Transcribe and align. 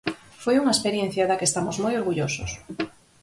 Foi 0.43 0.55
unha 0.57 0.75
experiencia 0.75 1.27
da 1.29 1.37
que 1.39 1.47
estamos 1.49 1.75
moi 1.83 1.93
orgullosos. 1.99 2.51